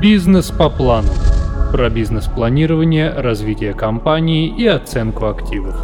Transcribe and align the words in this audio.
Бизнес 0.00 0.52
по 0.52 0.70
плану. 0.70 1.12
Про 1.72 1.90
бизнес-планирование, 1.90 3.10
развитие 3.10 3.74
компании 3.74 4.46
и 4.56 4.64
оценку 4.64 5.26
активов. 5.26 5.74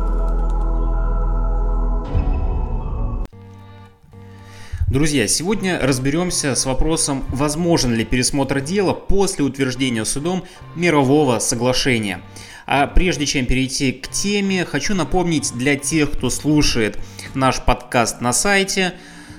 Друзья, 4.88 5.26
сегодня 5.26 5.80
разберемся 5.82 6.54
с 6.54 6.64
вопросом, 6.64 7.24
возможен 7.30 7.92
ли 7.92 8.04
пересмотр 8.04 8.60
дела 8.60 8.92
после 8.92 9.44
утверждения 9.44 10.04
судом 10.04 10.44
мирового 10.76 11.40
соглашения. 11.40 12.20
А 12.66 12.86
прежде 12.86 13.26
чем 13.26 13.46
перейти 13.46 13.90
к 13.90 14.06
теме, 14.06 14.64
хочу 14.64 14.94
напомнить 14.94 15.52
для 15.56 15.74
тех, 15.74 16.12
кто 16.12 16.30
слушает 16.30 17.00
наш 17.34 17.60
подкаст 17.60 18.20
на 18.20 18.32
сайте, 18.32 18.94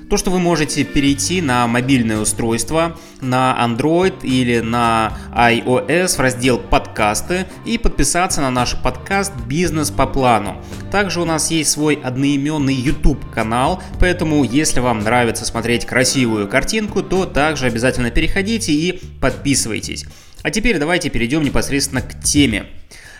то, 0.09 0.17
что 0.17 0.29
вы 0.29 0.39
можете 0.39 0.83
перейти 0.83 1.41
на 1.41 1.67
мобильное 1.67 2.19
устройство, 2.19 2.97
на 3.21 3.57
Android 3.59 4.23
или 4.23 4.59
на 4.59 5.17
iOS 5.33 6.15
в 6.15 6.19
раздел 6.19 6.59
«Подкасты» 6.59 7.45
и 7.65 7.77
подписаться 7.77 8.41
на 8.41 8.51
наш 8.51 8.79
подкаст 8.81 9.33
«Бизнес 9.47 9.89
по 9.89 10.05
плану». 10.05 10.61
Также 10.91 11.21
у 11.21 11.25
нас 11.25 11.49
есть 11.49 11.71
свой 11.71 11.95
одноименный 11.95 12.75
YouTube-канал, 12.75 13.81
поэтому 13.99 14.43
если 14.43 14.79
вам 14.79 14.99
нравится 14.99 15.45
смотреть 15.45 15.85
красивую 15.85 16.47
картинку, 16.47 17.01
то 17.01 17.25
также 17.25 17.65
обязательно 17.65 18.11
переходите 18.11 18.71
и 18.73 19.01
подписывайтесь. 19.19 20.05
А 20.43 20.51
теперь 20.51 20.77
давайте 20.77 21.09
перейдем 21.09 21.43
непосредственно 21.43 22.01
к 22.01 22.21
теме. 22.21 22.67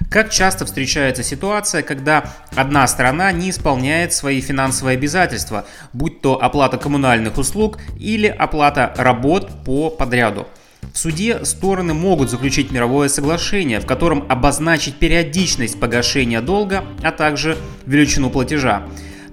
Как 0.09 0.29
часто 0.29 0.65
встречается 0.65 1.23
ситуация, 1.23 1.81
когда 1.81 2.25
одна 2.55 2.87
сторона 2.87 3.31
не 3.31 3.49
исполняет 3.49 4.13
свои 4.13 4.41
финансовые 4.41 4.97
обязательства, 4.97 5.65
будь 5.93 6.21
то 6.21 6.41
оплата 6.41 6.77
коммунальных 6.77 7.37
услуг 7.37 7.79
или 7.99 8.27
оплата 8.27 8.93
работ 8.97 9.49
по 9.65 9.89
подряду. 9.89 10.47
В 10.93 10.97
суде 10.97 11.43
стороны 11.43 11.93
могут 11.93 12.29
заключить 12.29 12.71
мировое 12.71 13.09
соглашение, 13.09 13.79
в 13.79 13.85
котором 13.85 14.25
обозначить 14.29 14.95
периодичность 14.95 15.79
погашения 15.79 16.41
долга, 16.41 16.85
а 17.03 17.11
также 17.11 17.57
величину 17.85 18.29
платежа. 18.29 18.83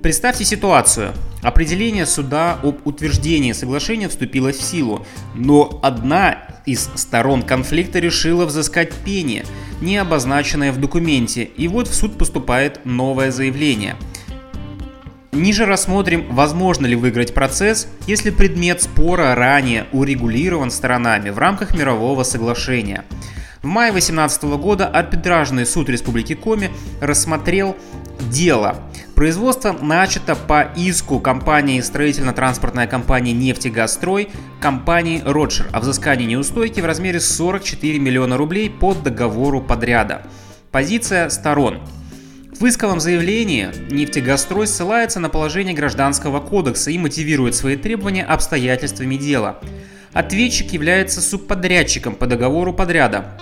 Представьте 0.02 0.44
ситуацию. 0.44 1.12
Определение 1.42 2.06
суда 2.06 2.58
об 2.60 2.84
утверждении 2.84 3.52
соглашения 3.52 4.08
вступило 4.08 4.50
в 4.50 4.56
силу, 4.56 5.06
но 5.36 5.78
одна 5.80 6.38
из 6.66 6.90
сторон 6.96 7.44
конфликта 7.44 8.00
решила 8.00 8.44
взыскать 8.44 8.92
пение, 8.92 9.44
не 9.80 9.96
обозначенное 9.98 10.72
в 10.72 10.80
документе, 10.80 11.44
и 11.44 11.68
вот 11.68 11.86
в 11.86 11.94
суд 11.94 12.18
поступает 12.18 12.84
новое 12.84 13.30
заявление. 13.30 13.94
Ниже 15.30 15.66
рассмотрим, 15.66 16.26
возможно 16.34 16.86
ли 16.86 16.96
выиграть 16.96 17.32
процесс, 17.32 17.86
если 18.08 18.30
предмет 18.30 18.82
спора 18.82 19.36
ранее 19.36 19.86
урегулирован 19.92 20.72
сторонами 20.72 21.30
в 21.30 21.38
рамках 21.38 21.76
мирового 21.76 22.24
соглашения. 22.24 23.04
В 23.62 23.66
мае 23.66 23.92
2018 23.92 24.42
года 24.58 24.88
арбитражный 24.88 25.64
суд 25.64 25.88
Республики 25.88 26.34
Коми 26.34 26.72
рассмотрел 27.00 27.76
дело. 28.18 28.82
Производство 29.22 29.70
начато 29.70 30.34
по 30.34 30.72
иску 30.74 31.20
компании 31.20 31.80
строительно-транспортная 31.80 32.88
компания 32.88 33.32
«Нефтегазстрой» 33.32 34.30
компании 34.60 35.22
«Ротшер» 35.24 35.68
о 35.70 35.78
взыскании 35.78 36.26
неустойки 36.26 36.80
в 36.80 36.86
размере 36.86 37.20
44 37.20 38.00
миллиона 38.00 38.36
рублей 38.36 38.68
по 38.68 38.94
договору 38.94 39.60
подряда. 39.60 40.22
Позиция 40.72 41.28
сторон. 41.28 41.78
В 42.58 42.66
исковом 42.66 42.98
заявлении 42.98 43.68
«Нефтегазстрой» 43.92 44.66
ссылается 44.66 45.20
на 45.20 45.28
положение 45.28 45.72
Гражданского 45.72 46.40
кодекса 46.40 46.90
и 46.90 46.98
мотивирует 46.98 47.54
свои 47.54 47.76
требования 47.76 48.24
обстоятельствами 48.24 49.14
дела. 49.14 49.60
Ответчик 50.12 50.72
является 50.72 51.20
субподрядчиком 51.20 52.16
по 52.16 52.26
договору 52.26 52.74
подряда, 52.74 53.38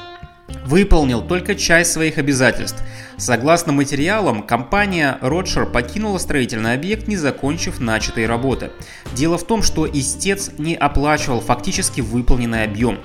выполнил 0.67 1.23
только 1.23 1.55
часть 1.55 1.92
своих 1.92 2.19
обязательств. 2.19 2.83
Согласно 3.21 3.75
материалам, 3.75 4.42
компания 4.42 5.19
Ротшер 5.20 5.67
покинула 5.67 6.17
строительный 6.17 6.73
объект, 6.73 7.07
не 7.07 7.19
закончив 7.19 7.79
начатой 7.79 8.25
работы. 8.25 8.70
Дело 9.13 9.36
в 9.36 9.45
том, 9.45 9.63
что 9.63 9.86
истец 9.86 10.51
не 10.57 10.75
оплачивал 10.75 11.42
фактически 11.42 12.01
выполненный 12.01 12.64
объем. 12.64 12.98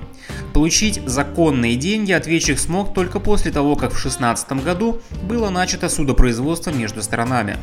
Получить 0.54 1.02
законные 1.06 1.76
деньги 1.76 2.14
ответчик 2.14 2.58
смог 2.60 2.94
только 2.94 3.20
после 3.20 3.52
того, 3.52 3.76
как 3.76 3.90
в 3.90 4.02
2016 4.02 4.64
году 4.64 5.02
было 5.24 5.50
начато 5.50 5.90
судопроизводство 5.90 6.72
между 6.72 7.04
сторонами. 7.04 7.58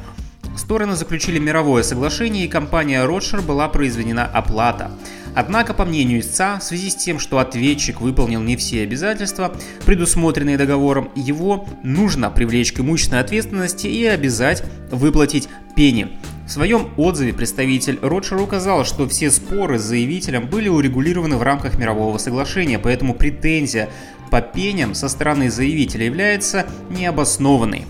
Стороны 0.57 0.97
заключили 0.97 1.39
мировое 1.39 1.83
соглашение 1.83 2.45
и 2.45 2.49
компания 2.49 3.05
Ротшер 3.05 3.43
была 3.43 3.69
произведена 3.69 4.27
оплата. 4.27 4.91
Однако, 5.35 5.73
по 5.73 5.85
мнению 5.85 6.21
истца, 6.21 6.59
в 6.59 6.63
связи 6.63 6.91
с 6.91 6.95
тем, 6.95 7.19
что 7.19 7.39
ответчик 7.39 8.01
выполнил 8.01 8.41
не 8.41 8.57
все 8.57 8.83
обязательства, 8.83 9.55
предусмотренные 9.87 10.59
договором, 10.59 11.11
его 11.15 11.67
нужно 11.83 12.31
привлечь 12.31 12.73
к 12.73 12.81
имущественной 12.81 13.21
ответственности 13.23 13.87
и 13.87 14.05
обязать 14.05 14.62
выплатить 14.91 15.49
пени. 15.75 16.09
В 16.47 16.51
своем 16.51 16.91
отзыве 16.99 17.33
представитель 17.33 17.99
Ротшер 18.03 18.39
указал, 18.41 18.85
что 18.85 19.09
все 19.09 19.31
споры 19.31 19.79
с 19.79 19.83
заявителем 19.83 20.47
были 20.49 20.69
урегулированы 20.69 21.39
в 21.39 21.43
рамках 21.43 21.79
мирового 21.79 22.19
соглашения, 22.19 22.79
поэтому 22.79 23.15
претензия 23.15 23.89
по 24.31 24.43
пеням 24.43 24.95
со 24.95 25.09
стороны 25.09 25.51
заявителя 25.51 26.05
является 26.05 26.67
необоснованной. 26.91 27.87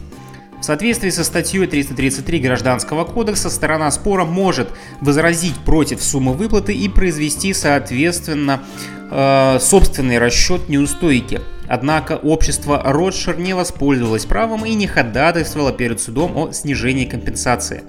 В 0.63 0.65
соответствии 0.65 1.11
со 1.11 1.25
статьей 1.25 1.67
333 1.67 2.39
Гражданского 2.39 3.05
кодекса 3.05 3.51
сторона 3.51 3.91
спора 3.91 4.25
может 4.25 4.69
возразить 5.01 5.57
против 5.57 6.01
суммы 6.01 6.35
выплаты 6.35 6.73
и 6.73 6.89
произвести, 6.89 7.53
соответственно, 7.53 8.63
э, 9.11 9.59
собственный 9.61 10.19
расчет 10.19 10.69
неустойки. 10.69 11.41
Однако 11.67 12.13
общество 12.13 12.81
Ротшер 12.85 13.41
не 13.41 13.55
воспользовалось 13.55 14.25
правом 14.25 14.65
и 14.65 14.75
не 14.75 14.87
ходатайствовало 14.87 15.73
перед 15.73 16.01
судом 16.01 16.37
о 16.37 16.53
снижении 16.53 17.07
компенсации. 17.07 17.83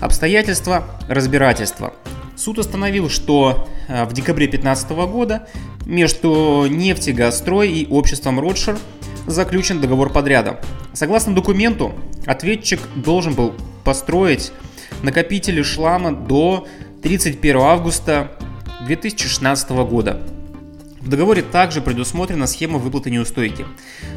Обстоятельства 0.00 0.84
разбирательства. 1.08 1.94
Суд 2.36 2.58
установил, 2.58 3.08
что 3.08 3.66
э, 3.88 4.04
в 4.04 4.12
декабре 4.12 4.46
2015 4.46 4.90
года 5.10 5.48
между 5.86 6.66
нефтегазстрой 6.68 7.70
и 7.70 7.86
обществом 7.88 8.40
Ротшер 8.40 8.76
заключен 9.26 9.80
договор 9.80 10.12
подряда. 10.12 10.60
Согласно 10.92 11.34
документу, 11.34 11.94
ответчик 12.26 12.80
должен 12.94 13.34
был 13.34 13.54
построить 13.84 14.52
накопители 15.02 15.62
шлама 15.62 16.12
до 16.12 16.66
31 17.02 17.56
августа 17.56 18.32
2016 18.86 19.70
года. 19.70 20.22
В 21.00 21.08
договоре 21.08 21.42
также 21.42 21.80
предусмотрена 21.80 22.46
схема 22.46 22.78
выплаты 22.78 23.10
неустойки. 23.10 23.64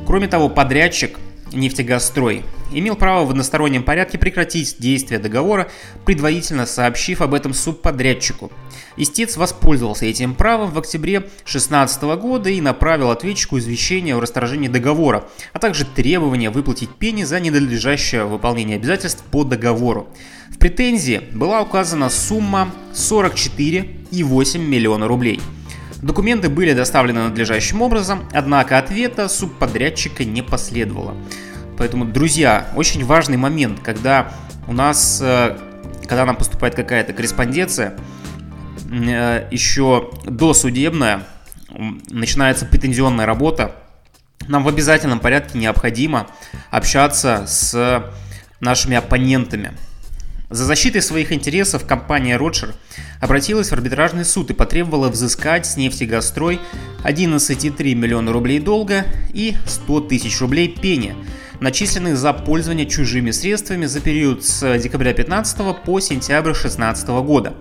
Кроме 0.05 0.27
того, 0.27 0.49
подрядчик 0.49 1.17
«Нефтегазстрой» 1.53 2.43
имел 2.71 2.95
право 2.95 3.25
в 3.25 3.29
одностороннем 3.29 3.83
порядке 3.83 4.17
прекратить 4.17 4.75
действие 4.79 5.19
договора, 5.19 5.69
предварительно 6.05 6.65
сообщив 6.65 7.21
об 7.21 7.33
этом 7.33 7.53
субподрядчику. 7.53 8.51
Истец 8.97 9.37
воспользовался 9.37 10.05
этим 10.05 10.35
правом 10.35 10.71
в 10.71 10.77
октябре 10.77 11.19
2016 11.19 12.03
года 12.03 12.49
и 12.49 12.61
направил 12.61 13.11
ответчику 13.11 13.57
извещение 13.57 14.15
о 14.15 14.19
расторжении 14.19 14.67
договора, 14.67 15.25
а 15.51 15.59
также 15.59 15.85
требование 15.85 16.49
выплатить 16.49 16.89
пени 16.89 17.23
за 17.23 17.39
ненадлежащее 17.39 18.25
выполнение 18.25 18.77
обязательств 18.77 19.23
по 19.31 19.43
договору. 19.43 20.07
В 20.49 20.57
претензии 20.57 21.21
была 21.33 21.61
указана 21.61 22.09
сумма 22.09 22.71
44,8 22.93 24.57
миллиона 24.59 25.07
рублей. 25.07 25.39
Документы 26.03 26.49
были 26.49 26.73
доставлены 26.73 27.23
надлежащим 27.23 27.81
образом, 27.81 28.27
однако 28.33 28.77
ответа 28.77 29.29
субподрядчика 29.29 30.25
не 30.25 30.41
последовало. 30.41 31.15
Поэтому, 31.77 32.03
друзья, 32.03 32.67
очень 32.75 33.05
важный 33.05 33.37
момент, 33.37 33.79
когда 33.79 34.33
у 34.67 34.73
нас, 34.73 35.21
э, 35.23 35.57
когда 36.01 36.25
нам 36.25 36.35
поступает 36.35 36.75
какая-то 36.75 37.13
корреспонденция, 37.13 37.93
э, 38.91 39.47
еще 39.49 40.11
досудебная, 40.25 41.23
начинается 42.09 42.65
претензионная 42.65 43.25
работа, 43.25 43.73
нам 44.49 44.65
в 44.65 44.67
обязательном 44.67 45.21
порядке 45.21 45.57
необходимо 45.57 46.27
общаться 46.69 47.45
с 47.47 48.11
нашими 48.59 48.97
оппонентами. 48.97 49.71
За 50.53 50.65
защитой 50.65 51.01
своих 51.01 51.31
интересов 51.31 51.87
компания 51.87 52.37
Ротшер 52.37 52.75
обратилась 53.19 53.69
в 53.69 53.73
арбитражный 53.73 54.23
суд 54.23 54.51
и 54.51 54.53
потребовала 54.53 55.09
взыскать 55.09 55.65
с 55.65 55.77
нефтегазстрой 55.77 56.59
11,3 57.03 57.95
миллиона 57.95 58.31
рублей 58.31 58.59
долга 58.59 59.03
и 59.33 59.55
100 59.65 60.01
тысяч 60.01 60.39
рублей 60.41 60.67
пени– 60.67 61.15
начисленных 61.63 62.17
за 62.17 62.33
пользование 62.33 62.85
чужими 62.85 63.31
средствами 63.31 63.85
за 63.85 64.01
период 64.01 64.43
с 64.43 64.77
декабря 64.77 65.13
15 65.13 65.83
по 65.83 65.99
сентябрь 66.01 66.53
16 66.53 67.07
года. 67.23 67.53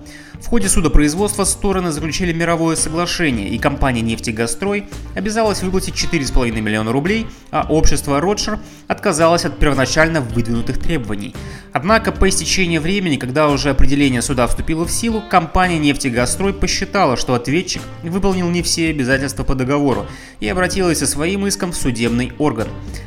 В 0.42 0.48
ходе 0.48 0.68
судопроизводства 0.68 1.44
стороны 1.44 1.92
заключили 1.92 2.32
мировое 2.32 2.74
соглашение, 2.74 3.48
и 3.48 3.58
компания 3.58 4.02
«Нефтегазстрой» 4.02 4.86
обязалась 5.14 5.62
выплатить 5.62 5.94
4,5 5.94 6.60
миллиона 6.60 6.90
рублей, 6.92 7.28
а 7.52 7.64
общество 7.68 8.20
«Ротшер» 8.20 8.58
отказалось 8.88 9.44
от 9.44 9.58
первоначально 9.58 10.20
выдвинутых 10.20 10.78
требований. 10.78 11.34
Однако 11.72 12.10
по 12.10 12.28
истечении 12.28 12.78
времени, 12.78 13.16
когда 13.16 13.48
уже 13.48 13.70
определение 13.70 14.20
суда 14.20 14.48
вступило 14.48 14.84
в 14.84 14.90
силу, 14.90 15.22
компания 15.22 15.78
«Нефтегазстрой» 15.78 16.52
посчитала, 16.52 17.16
что 17.16 17.34
ответчик 17.34 17.80
выполнил 18.02 18.50
не 18.50 18.62
все 18.62 18.90
обязательства 18.90 19.44
по 19.44 19.54
договору 19.54 20.06
и 20.40 20.48
обратилась 20.48 20.98
со 20.98 21.06
своим 21.06 21.46
иском 21.46 21.70
в 21.70 21.76
судебный 21.76 22.32
орган. 22.38 22.66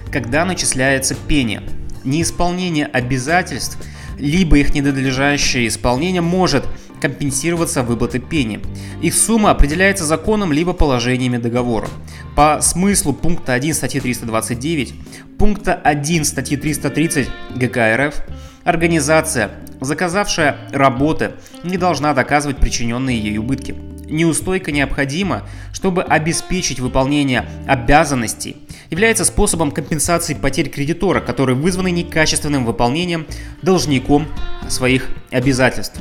Когда 0.09 0.45
начисляется 0.45 1.15
пение? 1.27 1.61
Неисполнение 2.05 2.85
обязательств– 2.85 3.77
либо 4.17 4.57
их 4.57 4.73
ненадлежащее 4.73 5.67
исполнение 5.67 6.21
может 6.21 6.65
компенсироваться 7.05 7.83
выплаты 7.83 8.17
пени. 8.17 8.61
Их 8.99 9.13
сумма 9.13 9.51
определяется 9.51 10.05
законом 10.05 10.51
либо 10.51 10.73
положениями 10.73 11.37
договора. 11.37 11.87
По 12.35 12.59
смыслу 12.61 13.13
пункта 13.13 13.53
1 13.53 13.75
статьи 13.75 13.99
329, 13.99 14.95
пункта 15.37 15.75
1 15.75 16.25
статьи 16.25 16.57
330 16.57 17.29
ГК 17.55 18.07
РФ, 18.07 18.15
организация, 18.63 19.51
заказавшая 19.81 20.57
работы, 20.71 21.33
не 21.63 21.77
должна 21.77 22.15
доказывать 22.15 22.57
причиненные 22.57 23.19
ей 23.19 23.37
убытки. 23.37 23.75
Неустойка 24.09 24.71
необходима, 24.71 25.43
чтобы 25.73 26.01
обеспечить 26.01 26.79
выполнение 26.79 27.45
обязанностей, 27.67 28.57
является 28.89 29.25
способом 29.25 29.69
компенсации 29.69 30.33
потерь 30.33 30.69
кредитора, 30.69 31.21
которые 31.21 31.55
вызваны 31.55 31.91
некачественным 31.91 32.65
выполнением 32.65 33.27
должником 33.61 34.27
своих 34.67 35.09
обязательств. 35.31 35.99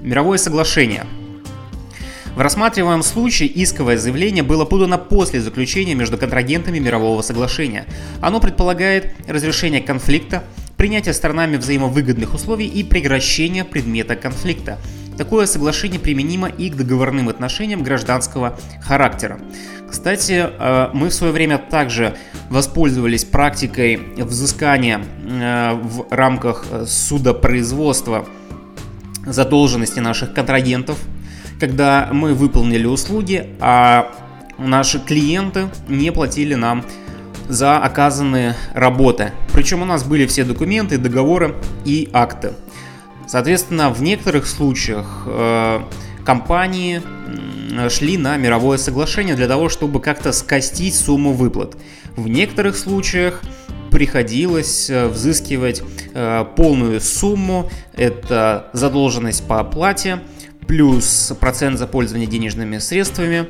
Мировое 0.00 0.38
соглашение. 0.38 1.04
В 2.34 2.40
рассматриваемом 2.40 3.02
случае 3.02 3.50
исковое 3.62 3.98
заявление 3.98 4.42
было 4.42 4.64
подано 4.64 4.96
после 4.96 5.40
заключения 5.40 5.94
между 5.94 6.16
контрагентами 6.16 6.78
мирового 6.78 7.20
соглашения. 7.22 7.84
Оно 8.22 8.40
предполагает 8.40 9.12
разрешение 9.28 9.82
конфликта, 9.82 10.42
принятие 10.76 11.12
сторонами 11.12 11.56
взаимовыгодных 11.56 12.32
условий 12.32 12.66
и 12.66 12.82
прекращение 12.82 13.64
предмета 13.64 14.16
конфликта. 14.16 14.78
Такое 15.18 15.44
соглашение 15.44 16.00
применимо 16.00 16.48
и 16.48 16.70
к 16.70 16.76
договорным 16.76 17.28
отношениям 17.28 17.82
гражданского 17.82 18.58
характера. 18.80 19.38
Кстати, 19.90 20.48
э, 20.48 20.90
мы 20.94 21.08
в 21.08 21.12
свое 21.12 21.32
время 21.32 21.58
также 21.58 22.16
воспользовались 22.48 23.24
практикой 23.24 23.96
взыскания 24.16 25.02
э, 25.24 25.74
в 25.74 26.06
рамках 26.10 26.64
судопроизводства 26.86 28.26
задолженности 29.26 30.00
наших 30.00 30.34
контрагентов, 30.34 30.98
когда 31.58 32.08
мы 32.12 32.34
выполнили 32.34 32.86
услуги, 32.86 33.50
а 33.60 34.12
наши 34.58 34.98
клиенты 34.98 35.68
не 35.88 36.10
платили 36.12 36.54
нам 36.54 36.84
за 37.48 37.78
оказанные 37.78 38.54
работы. 38.74 39.32
Причем 39.52 39.82
у 39.82 39.84
нас 39.84 40.04
были 40.04 40.26
все 40.26 40.44
документы, 40.44 40.98
договоры 40.98 41.56
и 41.84 42.08
акты. 42.12 42.52
Соответственно, 43.26 43.90
в 43.90 44.02
некоторых 44.02 44.46
случаях 44.46 45.24
э, 45.26 45.80
компании 46.24 47.02
шли 47.88 48.18
на 48.18 48.36
мировое 48.36 48.78
соглашение 48.78 49.36
для 49.36 49.46
того, 49.46 49.68
чтобы 49.68 50.00
как-то 50.00 50.32
скостить 50.32 50.94
сумму 50.94 51.32
выплат. 51.32 51.76
В 52.16 52.28
некоторых 52.28 52.76
случаях 52.76 53.42
приходилось 53.90 54.88
э, 54.90 55.08
взыскивать 55.08 55.82
э, 56.14 56.44
полную 56.56 57.00
сумму, 57.00 57.70
это 57.94 58.70
задолженность 58.72 59.46
по 59.46 59.60
оплате, 59.60 60.20
плюс 60.66 61.32
процент 61.40 61.78
за 61.78 61.86
пользование 61.86 62.28
денежными 62.28 62.78
средствами, 62.78 63.48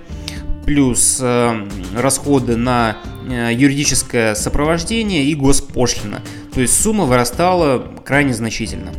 плюс 0.65 1.19
э, 1.21 1.69
расходы 1.95 2.57
на 2.57 2.97
юридическое 3.29 4.35
сопровождение 4.35 5.25
и 5.25 5.35
госпошлина. 5.35 6.23
То 6.55 6.61
есть 6.61 6.81
сумма 6.81 7.05
вырастала 7.05 7.87
крайне 8.05 8.35
значительно. 8.35 8.91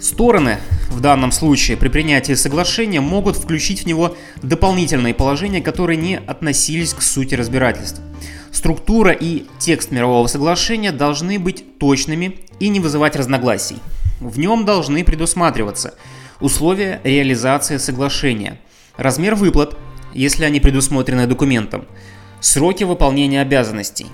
Стороны 0.00 0.58
в 0.90 1.00
данном 1.00 1.30
случае 1.30 1.76
при 1.76 1.88
принятии 1.88 2.32
соглашения 2.32 3.00
могут 3.00 3.36
включить 3.36 3.82
в 3.82 3.86
него 3.86 4.16
дополнительные 4.42 5.14
положения, 5.14 5.60
которые 5.60 5.96
не 5.96 6.16
относились 6.18 6.92
к 6.92 7.02
сути 7.02 7.34
разбирательств. 7.34 8.00
Структура 8.52 9.12
и 9.12 9.44
текст 9.58 9.90
мирового 9.90 10.26
соглашения 10.26 10.92
должны 10.92 11.38
быть 11.38 11.78
точными 11.78 12.38
и 12.58 12.68
не 12.68 12.80
вызывать 12.80 13.16
разногласий. 13.16 13.76
В 14.20 14.38
нем 14.38 14.64
должны 14.64 15.04
предусматриваться 15.04 15.94
условия 16.40 17.00
реализации 17.04 17.76
соглашения, 17.76 18.58
размер 18.96 19.34
выплат, 19.34 19.76
если 20.12 20.44
они 20.44 20.60
предусмотрены 20.60 21.26
документом, 21.26 21.86
сроки 22.40 22.84
выполнения 22.84 23.40
обязанностей. 23.40 24.06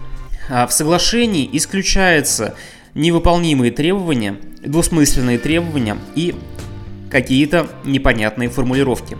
А 0.48 0.66
в 0.66 0.72
соглашении 0.72 1.48
исключаются 1.52 2.54
невыполнимые 2.94 3.72
требования, 3.72 4.36
двусмысленные 4.62 5.38
требования 5.38 5.96
и 6.14 6.34
какие-то 7.10 7.68
непонятные 7.84 8.48
формулировки. 8.48 9.16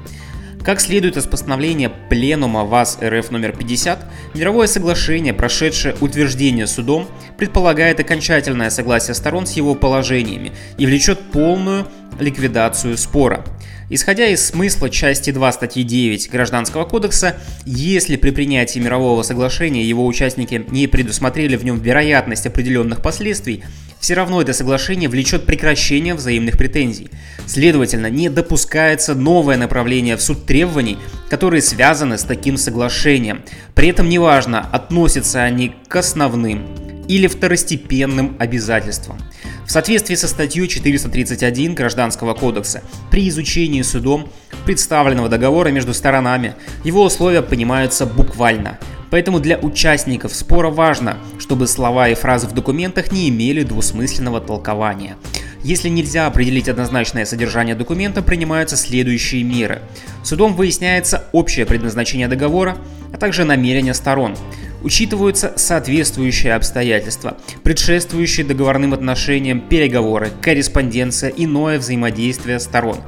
Как 0.67 0.81
следует 0.81 1.17
из 1.17 1.27
постановления 1.27 1.89
Пленума 1.89 2.65
ВАЗ 2.65 2.99
РФ 3.01 3.31
номер 3.31 3.57
50, 3.57 4.05
мировое 4.35 4.67
соглашение, 4.67 5.33
прошедшее 5.33 5.95
утверждение 6.01 6.67
судом, 6.67 7.07
предполагает 7.39 8.01
окончательное 8.01 8.71
согласие 8.71 9.15
сторон 9.15 9.47
с 9.47 9.53
его 9.53 9.77
положениями 9.77 10.51
и 10.77 10.87
влечет 10.87 11.21
полную 11.31 11.87
ликвидацию 12.19 12.99
спора. 12.99 13.45
Исходя 13.91 14.27
из 14.27 14.45
смысла 14.45 14.91
части 14.91 15.31
2 15.31 15.53
статьи 15.53 15.85
9 15.85 16.29
Гражданского 16.33 16.85
кодекса, 16.85 17.37
если 17.65 18.17
при 18.17 18.31
принятии 18.31 18.81
мирового 18.81 19.23
соглашения 19.23 19.85
его 19.85 20.05
участники 20.05 20.67
не 20.69 20.89
предусмотрели 20.89 21.55
в 21.55 21.65
нем 21.65 21.79
вероятность 21.79 22.47
определенных 22.47 23.03
последствий, 23.03 23.63
все 24.01 24.15
равно 24.15 24.41
это 24.41 24.53
соглашение 24.53 25.09
влечет 25.09 25.47
прекращение 25.47 26.15
взаимных 26.15 26.57
претензий. 26.57 27.11
Следовательно, 27.47 28.09
не 28.09 28.29
допускается 28.29 29.15
новое 29.15 29.57
направление 29.57 30.17
в 30.17 30.23
суд 30.23 30.47
требований, 30.47 30.99
которые 31.29 31.63
связаны 31.63 32.19
с 32.19 32.23
таким 32.23 32.57
соглашением. 32.57 33.43
При 33.75 33.89
этом 33.89 34.09
неважно, 34.09 34.61
относятся 34.61 35.43
они 35.43 35.75
к 35.89 35.97
основным 35.97 36.67
или 37.09 37.27
второстепенным 37.27 38.37
обязательствам. 38.39 39.19
В 39.65 39.71
соответствии 39.71 40.15
со 40.15 40.29
статьей 40.29 40.69
431 40.69 41.75
Гражданского 41.75 42.35
кодекса, 42.35 42.83
при 43.11 43.29
изучении 43.29 43.83
судом 43.83 44.31
представленного 44.65 45.29
договора 45.29 45.69
между 45.69 45.95
сторонами, 45.95 46.55
его 46.85 47.05
условия 47.05 47.43
понимаются 47.43 48.07
буквально– 48.07 48.79
Поэтому 49.11 49.41
для 49.41 49.59
участников 49.59 50.35
спора 50.35 50.71
важно, 50.71 51.19
чтобы 51.39 51.67
слова 51.67 52.09
и 52.09 52.15
фразы 52.15 52.47
в 52.47 52.53
документах 52.53 53.13
не 53.13 53.29
имели 53.29 53.63
двусмысленного 53.63 54.41
толкования. 54.41 55.17
Если 55.63 55.89
нельзя 55.89 56.27
определить 56.27 56.69
однозначное 56.69 57.25
содержание 57.25 57.75
документа, 57.75 58.23
принимаются 58.23 58.77
следующие 58.77 59.43
меры. 59.43 59.83
Судом 60.23 60.55
выясняется 60.55 61.25
общее 61.33 61.67
предназначение 61.67 62.29
договора, 62.29 62.77
а 63.13 63.17
также 63.17 63.45
намерения 63.45 63.95
сторон. 63.95 64.37
Учитываются 64.83 65.55
соответствующие 65.57 66.55
обстоятельства, 66.55 67.37
предшествующие 67.65 68.47
договорным 68.47 68.95
отношениям 68.95 69.61
переговоры, 69.61 70.31
корреспонденция, 70.41 71.31
иное 71.31 71.79
взаимодействие 71.79 72.61
сторон. 72.61 72.99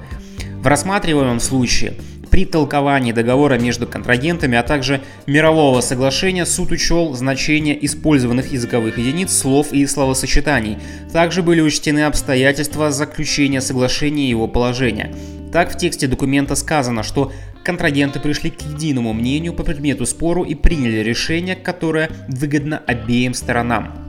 В 0.61 0.67
рассматриваемом 0.67 1.39
случае 1.39 1.95
при 2.39 2.45
толковании 2.45 3.11
договора 3.11 3.59
между 3.59 3.89
контрагентами, 3.89 4.57
а 4.57 4.63
также 4.63 5.01
мирового 5.27 5.81
соглашения 5.81 6.47
суд 6.47 6.71
учел 6.71 7.13
значение 7.15 7.85
использованных 7.85 8.53
языковых 8.53 8.97
единиц, 8.97 9.37
слов 9.37 9.73
и 9.73 9.85
словосочетаний. 9.89 10.79
Также 11.13 11.43
были 11.43 11.61
учтены 11.61 12.05
обстоятельства 12.05 12.93
заключения 12.93 13.61
соглашения 13.61 14.27
и 14.27 14.31
его 14.31 14.47
положения. 14.47 15.13
Так 15.53 15.73
в 15.73 15.77
тексте 15.77 16.07
документа 16.07 16.55
сказано, 16.55 17.03
что 17.03 17.33
контрагенты 17.65 18.21
пришли 18.21 18.51
к 18.51 18.63
единому 18.63 19.13
мнению 19.13 19.53
по 19.53 19.65
предмету 19.65 20.07
спору 20.07 20.45
и 20.45 20.55
приняли 20.55 20.99
решение, 20.99 21.57
которое 21.57 22.09
выгодно 22.29 22.81
обеим 22.87 23.35
сторонам. 23.35 24.08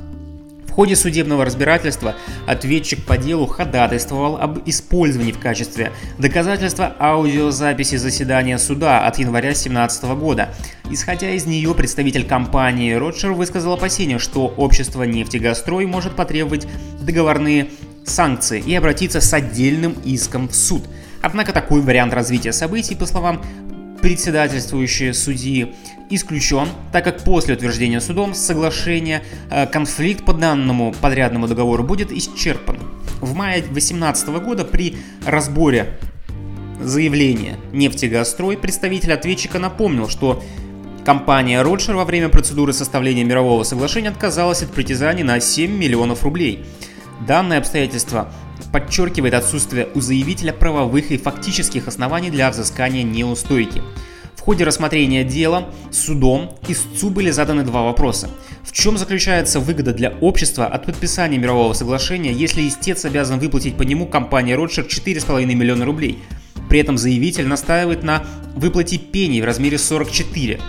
Ходе 0.79 0.95
судебного 0.95 1.43
разбирательства 1.43 2.15
ответчик 2.47 3.03
по 3.03 3.17
делу 3.17 3.47
ходатайствовал 3.47 4.37
об 4.37 4.59
использовании 4.65 5.33
в 5.33 5.37
качестве 5.37 5.91
доказательства 6.17 6.95
аудиозаписи 6.97 7.97
заседания 7.97 8.57
суда 8.57 9.05
от 9.05 9.19
января 9.19 9.49
2017 9.49 10.03
года. 10.17 10.55
Исходя 10.89 11.31
из 11.31 11.45
нее, 11.45 11.75
представитель 11.75 12.25
компании 12.25 12.93
Ротшер 12.93 13.33
высказал 13.33 13.73
опасение, 13.73 14.19
что 14.19 14.47
общество 14.47 15.03
«Нефтегастрой» 15.03 15.85
может 15.85 16.15
потребовать 16.15 16.65
договорные 17.01 17.67
санкции 18.05 18.63
и 18.65 18.73
обратиться 18.73 19.19
с 19.19 19.33
отдельным 19.33 19.97
иском 20.05 20.47
в 20.47 20.55
суд. 20.55 20.83
Однако 21.21 21.51
такой 21.51 21.81
вариант 21.81 22.13
развития 22.13 22.53
событий, 22.53 22.95
по 22.95 23.05
словам 23.05 23.41
председательствующие 24.01 25.13
судьи 25.13 25.75
исключен, 26.09 26.67
так 26.91 27.03
как 27.03 27.23
после 27.23 27.53
утверждения 27.53 28.01
судом 28.01 28.33
соглашения 28.33 29.23
э, 29.49 29.67
конфликт 29.67 30.25
по 30.25 30.33
данному 30.33 30.93
подрядному 30.99 31.47
договору 31.47 31.83
будет 31.83 32.11
исчерпан. 32.11 32.77
В 33.21 33.35
мае 33.35 33.61
2018 33.61 34.29
года 34.29 34.65
при 34.65 34.97
разборе 35.25 35.99
заявления 36.81 37.57
«Нефтегазстрой» 37.73 38.57
представитель 38.57 39.13
ответчика 39.13 39.59
напомнил, 39.59 40.07
что 40.09 40.41
компания 41.05 41.61
Ротшер 41.61 41.95
во 41.95 42.05
время 42.05 42.29
процедуры 42.29 42.73
составления 42.73 43.23
мирового 43.23 43.63
соглашения 43.63 44.09
отказалась 44.09 44.63
от 44.63 44.71
притязаний 44.71 45.23
на 45.23 45.39
7 45.39 45.71
миллионов 45.71 46.23
рублей. 46.23 46.65
Данное 47.27 47.59
обстоятельство 47.59 48.31
подчеркивает 48.71 49.33
отсутствие 49.33 49.87
у 49.95 50.01
заявителя 50.01 50.53
правовых 50.53 51.11
и 51.11 51.17
фактических 51.17 51.87
оснований 51.87 52.29
для 52.29 52.49
взыскания 52.51 53.03
неустойки. 53.03 53.81
В 54.35 54.41
ходе 54.41 54.63
рассмотрения 54.63 55.23
дела 55.23 55.69
судом 55.91 56.57
истцу 56.67 57.09
были 57.09 57.29
заданы 57.29 57.63
два 57.63 57.83
вопроса. 57.83 58.29
В 58.63 58.71
чем 58.71 58.97
заключается 58.97 59.59
выгода 59.59 59.93
для 59.93 60.11
общества 60.21 60.65
от 60.65 60.85
подписания 60.85 61.37
мирового 61.37 61.73
соглашения, 61.73 62.31
если 62.31 62.67
истец 62.67 63.03
обязан 63.05 63.39
выплатить 63.39 63.75
по 63.75 63.83
нему 63.83 64.07
компании 64.07 64.53
Ротшир 64.53 64.85
4,5 64.85 65.45
миллиона 65.45 65.85
рублей? 65.85 66.19
При 66.69 66.79
этом 66.79 66.97
заявитель 66.97 67.47
настаивает 67.47 68.03
на 68.03 68.23
выплате 68.55 68.97
пений 68.97 69.41
в 69.41 69.45
размере 69.45 69.77
44. 69.77 70.59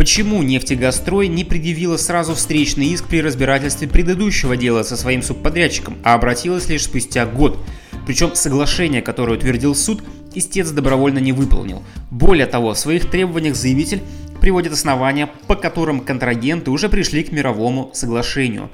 Почему 0.00 0.42
нефтегазстрой 0.42 1.28
не 1.28 1.44
предъявила 1.44 1.98
сразу 1.98 2.34
встречный 2.34 2.86
иск 2.86 3.04
при 3.04 3.20
разбирательстве 3.20 3.86
предыдущего 3.86 4.56
дела 4.56 4.82
со 4.82 4.96
своим 4.96 5.20
субподрядчиком, 5.20 5.98
а 6.02 6.14
обратилась 6.14 6.70
лишь 6.70 6.84
спустя 6.84 7.26
год? 7.26 7.58
Причем 8.06 8.34
соглашение, 8.34 9.02
которое 9.02 9.36
утвердил 9.36 9.74
суд, 9.74 10.02
истец 10.34 10.70
добровольно 10.70 11.18
не 11.18 11.32
выполнил. 11.32 11.82
Более 12.10 12.46
того, 12.46 12.72
в 12.72 12.78
своих 12.78 13.10
требованиях 13.10 13.56
заявитель 13.56 14.00
приводит 14.40 14.72
основания, 14.72 15.28
по 15.46 15.54
которым 15.54 16.00
контрагенты 16.00 16.70
уже 16.70 16.88
пришли 16.88 17.22
к 17.22 17.30
мировому 17.30 17.90
соглашению. 17.92 18.70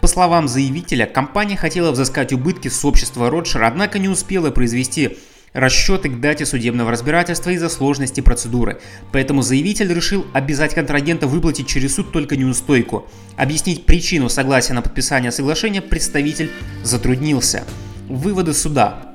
По 0.00 0.08
словам 0.08 0.48
заявителя, 0.48 1.06
компания 1.06 1.56
хотела 1.56 1.92
взыскать 1.92 2.32
убытки 2.32 2.66
с 2.66 2.84
общества 2.84 3.30
Ротшер, 3.30 3.62
однако 3.62 4.00
не 4.00 4.08
успела 4.08 4.50
произвести 4.50 5.18
расчеты 5.54 6.10
к 6.10 6.20
дате 6.20 6.44
судебного 6.44 6.90
разбирательства 6.90 7.50
из-за 7.50 7.70
сложности 7.70 8.20
процедуры. 8.20 8.80
Поэтому 9.12 9.40
заявитель 9.40 9.94
решил 9.94 10.26
обязать 10.34 10.74
контрагента 10.74 11.26
выплатить 11.26 11.68
через 11.68 11.94
суд 11.94 12.12
только 12.12 12.36
неустойку. 12.36 13.08
Объяснить 13.36 13.86
причину 13.86 14.28
согласия 14.28 14.74
на 14.74 14.82
подписание 14.82 15.32
соглашения 15.32 15.80
представитель 15.80 16.50
затруднился. 16.82 17.64
Выводы 18.08 18.52
суда. 18.52 19.14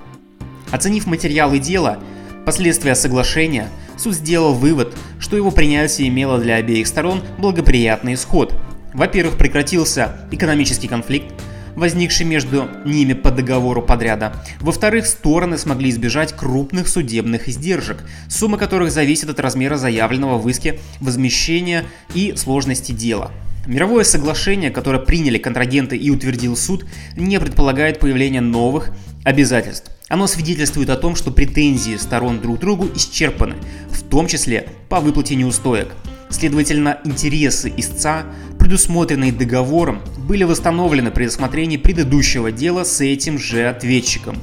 Оценив 0.71 1.05
материалы 1.05 1.59
дела, 1.59 1.99
последствия 2.45 2.95
соглашения, 2.95 3.69
суд 3.97 4.15
сделал 4.15 4.53
вывод, 4.53 4.95
что 5.19 5.35
его 5.35 5.51
принятие 5.51 6.07
имело 6.07 6.39
для 6.39 6.55
обеих 6.55 6.87
сторон 6.87 7.21
благоприятный 7.37 8.13
исход. 8.13 8.55
Во-первых, 8.93 9.37
прекратился 9.37 10.27
экономический 10.31 10.87
конфликт, 10.87 11.33
возникший 11.79 12.25
между 12.25 12.67
ними 12.85 13.13
по 13.13 13.31
договору 13.31 13.81
подряда. 13.81 14.33
Во-вторых, 14.59 15.07
стороны 15.07 15.57
смогли 15.57 15.89
избежать 15.89 16.33
крупных 16.35 16.87
судебных 16.87 17.49
издержек, 17.49 18.03
сумма 18.29 18.57
которых 18.57 18.91
зависит 18.91 19.29
от 19.29 19.39
размера 19.39 19.77
заявленного 19.77 20.37
в 20.37 20.47
иске 20.47 20.79
возмещения 20.99 21.85
и 22.13 22.33
сложности 22.35 22.91
дела. 22.91 23.31
Мировое 23.65 24.03
соглашение, 24.03 24.71
которое 24.71 24.99
приняли 24.99 25.37
контрагенты 25.37 25.95
и 25.95 26.09
утвердил 26.09 26.55
суд, 26.55 26.85
не 27.15 27.39
предполагает 27.39 27.99
появления 27.99 28.41
новых 28.41 28.91
обязательств. 29.23 29.91
Оно 30.07 30.25
свидетельствует 30.25 30.89
о 30.89 30.97
том, 30.97 31.15
что 31.15 31.29
претензии 31.31 31.97
сторон 31.97 32.39
друг 32.39 32.57
к 32.57 32.61
другу 32.61 32.89
исчерпаны, 32.95 33.55
в 33.91 34.03
том 34.03 34.27
числе 34.27 34.67
по 34.89 34.99
выплате 34.99 35.35
неустоек. 35.35 35.89
Следовательно, 36.29 36.99
интересы 37.05 37.73
истца, 37.75 38.23
предусмотренные 38.59 39.31
договором, 39.31 40.01
были 40.17 40.43
восстановлены 40.43 41.09
при 41.09 41.25
рассмотрении 41.25 41.77
предыдущего 41.77 42.51
дела 42.51 42.83
с 42.83 43.01
этим 43.01 43.39
же 43.39 43.67
ответчиком. 43.67 44.37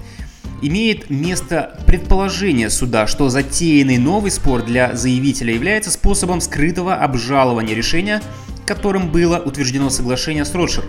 Имеет 0.62 1.10
место 1.10 1.78
предположение 1.86 2.70
суда, 2.70 3.06
что 3.06 3.28
затеянный 3.28 3.98
новый 3.98 4.32
спор 4.32 4.62
для 4.62 4.96
заявителя 4.96 5.54
является 5.54 5.90
способом 5.92 6.40
скрытого 6.40 6.94
обжалования 6.96 7.74
решения, 7.74 8.20
которым 8.66 9.12
было 9.12 9.38
утверждено 9.38 9.88
соглашение 9.88 10.44
с 10.44 10.54
Ротшир. 10.54 10.84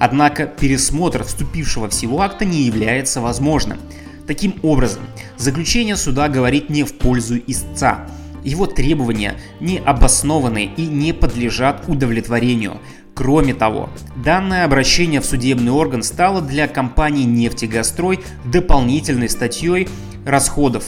Однако 0.00 0.46
пересмотр 0.46 1.24
вступившего 1.24 1.90
в 1.90 1.94
силу 1.94 2.20
акта 2.20 2.46
не 2.46 2.62
является 2.62 3.20
возможным. 3.20 3.78
Таким 4.26 4.54
образом, 4.62 5.02
заключение 5.36 5.96
суда 5.96 6.28
говорит 6.28 6.70
не 6.70 6.84
в 6.84 6.94
пользу 6.94 7.36
истца– 7.46 8.06
его 8.44 8.66
требования 8.66 9.34
не 9.60 9.78
обоснованы 9.78 10.70
и 10.76 10.86
не 10.86 11.12
подлежат 11.12 11.84
удовлетворению. 11.88 12.80
Кроме 13.14 13.52
того, 13.52 13.90
данное 14.16 14.64
обращение 14.64 15.20
в 15.20 15.26
судебный 15.26 15.72
орган 15.72 16.02
стало 16.02 16.40
для 16.40 16.68
компании 16.68 17.24
«Нефтегазстрой» 17.24 18.20
дополнительной 18.44 19.28
статьей 19.28 19.88
расходов. 20.24 20.84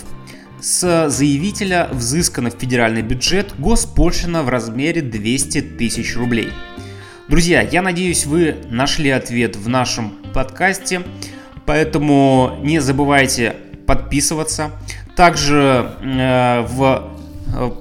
С 0.60 1.08
заявителя 1.08 1.88
взыскано 1.90 2.50
в 2.50 2.54
федеральный 2.54 3.02
бюджет 3.02 3.54
госпошлина 3.58 4.42
в 4.42 4.48
размере 4.48 5.02
200 5.02 5.62
тысяч 5.78 6.16
рублей. 6.16 6.50
Друзья, 7.28 7.62
я 7.62 7.80
надеюсь, 7.80 8.26
вы 8.26 8.56
нашли 8.68 9.10
ответ 9.10 9.56
в 9.56 9.68
нашем 9.68 10.10
подкасте, 10.34 11.02
поэтому 11.64 12.58
не 12.62 12.78
забывайте 12.80 13.56
подписываться. 13.86 14.70
Также 15.16 15.94
э, 16.00 16.66
в 16.68 17.19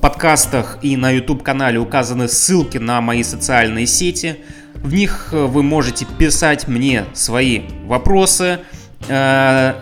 подкастах 0.01 0.79
и 0.81 0.97
на 0.97 1.11
YouTube-канале 1.11 1.79
указаны 1.79 2.27
ссылки 2.27 2.77
на 2.77 3.01
мои 3.01 3.23
социальные 3.23 3.87
сети. 3.87 4.37
В 4.75 4.93
них 4.93 5.29
э, 5.31 5.45
вы 5.45 5.63
можете 5.63 6.05
писать 6.05 6.67
мне 6.67 7.05
свои 7.13 7.61
вопросы 7.85 8.59
э, 9.07 9.73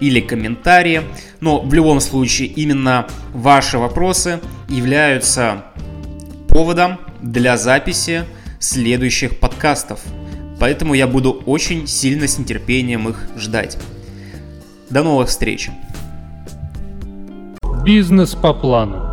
или 0.00 0.20
комментарии. 0.20 1.02
Но 1.40 1.60
в 1.60 1.72
любом 1.74 2.00
случае 2.00 2.48
именно 2.48 3.06
ваши 3.32 3.78
вопросы 3.78 4.40
являются 4.68 5.64
поводом 6.48 6.98
для 7.20 7.56
записи 7.56 8.24
следующих 8.58 9.38
подкастов. 9.38 10.00
Поэтому 10.58 10.94
я 10.94 11.06
буду 11.06 11.32
очень 11.46 11.86
сильно 11.86 12.26
с 12.26 12.38
нетерпением 12.38 13.08
их 13.08 13.28
ждать. 13.36 13.78
До 14.88 15.02
новых 15.02 15.28
встреч! 15.28 15.70
Бизнес 17.84 18.34
по 18.34 18.52
плану. 18.52 19.05